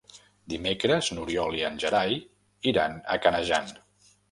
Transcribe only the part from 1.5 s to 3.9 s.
i en Gerai iran a Canejan.